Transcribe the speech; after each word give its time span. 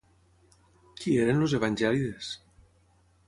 Qui 1.01 1.13
eren 1.25 1.45
els 1.45 1.55
Evangèlides? 1.59 2.31